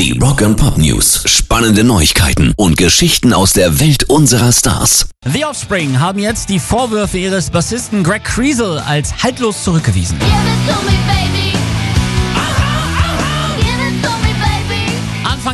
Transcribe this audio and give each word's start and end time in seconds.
Die 0.00 0.18
Rock 0.18 0.40
and 0.40 0.56
Pop 0.56 0.78
News. 0.78 1.24
Spannende 1.26 1.84
Neuigkeiten 1.84 2.54
und 2.56 2.78
Geschichten 2.78 3.34
aus 3.34 3.52
der 3.52 3.80
Welt 3.80 4.04
unserer 4.04 4.50
Stars. 4.50 5.10
The 5.30 5.44
Offspring 5.44 6.00
haben 6.00 6.18
jetzt 6.18 6.48
die 6.48 6.58
Vorwürfe 6.58 7.18
ihres 7.18 7.50
Bassisten 7.50 8.02
Greg 8.02 8.24
Kriesel 8.24 8.78
als 8.78 9.22
haltlos 9.22 9.62
zurückgewiesen. 9.62 10.18
Give 10.18 11.19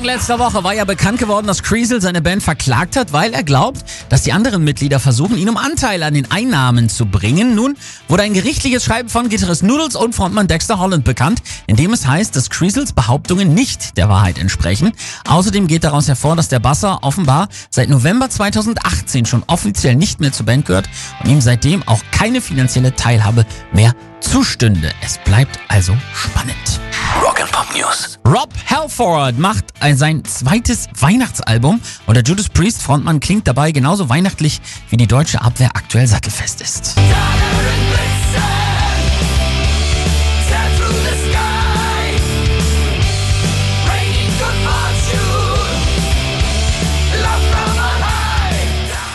letzter 0.06 0.38
Woche 0.38 0.62
war 0.62 0.72
ja 0.72 0.84
bekannt 0.84 1.18
geworden, 1.18 1.48
dass 1.48 1.64
Kriesel 1.64 2.00
seine 2.00 2.22
Band 2.22 2.42
verklagt 2.42 2.96
hat, 2.96 3.12
weil 3.12 3.34
er 3.34 3.42
glaubt, 3.42 3.84
dass 4.08 4.22
die 4.22 4.32
anderen 4.32 4.62
Mitglieder 4.62 5.00
versuchen, 5.00 5.36
ihn 5.36 5.48
um 5.48 5.56
Anteil 5.56 6.02
an 6.04 6.14
den 6.14 6.30
Einnahmen 6.30 6.88
zu 6.88 7.06
bringen. 7.06 7.56
Nun 7.56 7.76
wurde 8.06 8.22
ein 8.22 8.32
gerichtliches 8.32 8.84
Schreiben 8.84 9.08
von 9.08 9.28
Gitarrist 9.28 9.64
Noodles 9.64 9.96
und 9.96 10.14
Frontmann 10.14 10.46
Dexter 10.46 10.78
Holland 10.78 11.04
bekannt, 11.04 11.42
in 11.66 11.74
dem 11.74 11.92
es 11.92 12.06
heißt, 12.06 12.36
dass 12.36 12.50
Kriesels 12.50 12.92
Behauptungen 12.92 13.52
nicht 13.52 13.96
der 13.96 14.08
Wahrheit 14.08 14.38
entsprechen. 14.38 14.92
Außerdem 15.26 15.66
geht 15.66 15.82
daraus 15.82 16.06
hervor, 16.06 16.36
dass 16.36 16.48
der 16.48 16.60
Basser 16.60 17.00
offenbar 17.02 17.48
seit 17.70 17.88
November 17.88 18.30
2018 18.30 19.26
schon 19.26 19.42
offiziell 19.48 19.96
nicht 19.96 20.20
mehr 20.20 20.30
zur 20.30 20.46
Band 20.46 20.66
gehört 20.66 20.88
und 21.24 21.30
ihm 21.30 21.40
seitdem 21.40 21.82
auch 21.86 22.00
keine 22.12 22.40
finanzielle 22.40 22.94
Teilhabe 22.94 23.44
mehr 23.72 23.92
zustünde. 24.20 24.92
Es 25.02 25.18
bleibt 25.24 25.58
also 25.68 25.96
spannend. 26.14 26.85
Rock 27.22 27.40
and 27.40 27.50
Pop 27.50 27.66
News. 27.74 28.18
Rob 28.26 28.52
Halford 28.68 29.38
macht 29.38 29.64
ein- 29.80 29.96
sein 29.96 30.24
zweites 30.24 30.86
Weihnachtsalbum 30.98 31.80
und 32.06 32.14
der 32.14 32.22
Judas 32.22 32.48
Priest 32.48 32.82
Frontmann 32.82 33.20
klingt 33.20 33.46
dabei 33.48 33.72
genauso 33.72 34.08
weihnachtlich 34.08 34.60
wie 34.90 34.96
die 34.96 35.06
deutsche 35.06 35.40
Abwehr 35.40 35.70
aktuell 35.74 36.06
sattelfest 36.06 36.60
ist. 36.60 36.94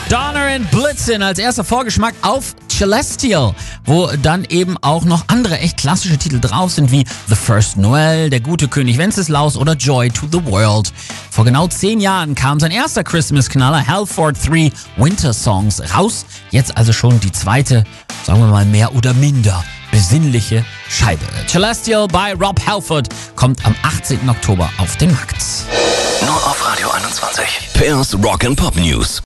Donner 0.09 0.59
Blitzen 0.71 1.23
als 1.23 1.39
erster 1.39 1.63
Vorgeschmack 1.63 2.15
auf 2.21 2.53
Celestial, 2.81 3.53
wo 3.85 4.07
dann 4.23 4.43
eben 4.45 4.75
auch 4.81 5.03
noch 5.03 5.25
andere 5.27 5.59
echt 5.59 5.77
klassische 5.77 6.17
Titel 6.17 6.39
drauf 6.39 6.71
sind 6.71 6.91
wie 6.91 7.05
The 7.27 7.35
First 7.35 7.77
Noel, 7.77 8.31
Der 8.31 8.39
gute 8.39 8.67
König 8.67 8.97
Wenceslaus 8.97 9.55
oder 9.55 9.73
Joy 9.73 10.09
to 10.09 10.25
the 10.31 10.43
World. 10.45 10.91
Vor 11.29 11.45
genau 11.45 11.67
zehn 11.67 11.99
Jahren 11.99 12.33
kam 12.33 12.59
sein 12.59 12.71
erster 12.71 13.03
Christmas-Knaller 13.03 13.85
Halford 13.85 14.35
3 14.47 14.71
Winter 14.97 15.31
Songs 15.31 15.79
raus. 15.95 16.25
Jetzt 16.49 16.75
also 16.75 16.91
schon 16.91 17.19
die 17.19 17.31
zweite, 17.31 17.83
sagen 18.25 18.39
wir 18.39 18.47
mal 18.47 18.65
mehr 18.65 18.95
oder 18.95 19.13
minder 19.13 19.63
besinnliche 19.91 20.65
Scheibe. 20.89 21.25
Celestial 21.45 22.07
bei 22.07 22.33
Rob 22.33 22.59
Halford 22.65 23.09
kommt 23.35 23.63
am 23.63 23.75
18. 23.83 24.27
Oktober 24.27 24.67
auf 24.79 24.97
den 24.97 25.11
Markt. 25.11 25.37
Nur 26.25 26.35
auf 26.35 26.65
Radio 26.67 26.89
21. 26.89 27.45
Pairs 27.75 28.15
Rock 28.23 28.43
and 28.43 28.57
Pop 28.57 28.75
News. 28.75 29.19